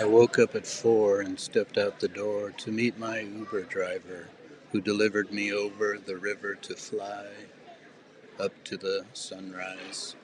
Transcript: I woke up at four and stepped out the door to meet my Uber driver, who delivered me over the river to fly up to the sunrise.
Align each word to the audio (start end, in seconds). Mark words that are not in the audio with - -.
I 0.00 0.04
woke 0.04 0.38
up 0.38 0.54
at 0.54 0.64
four 0.64 1.22
and 1.22 1.40
stepped 1.40 1.76
out 1.76 1.98
the 1.98 2.06
door 2.06 2.52
to 2.52 2.70
meet 2.70 2.98
my 2.98 3.18
Uber 3.18 3.62
driver, 3.64 4.28
who 4.70 4.80
delivered 4.80 5.32
me 5.32 5.52
over 5.52 5.98
the 5.98 6.16
river 6.16 6.54
to 6.54 6.76
fly 6.76 7.26
up 8.38 8.52
to 8.64 8.76
the 8.76 9.06
sunrise. 9.12 10.14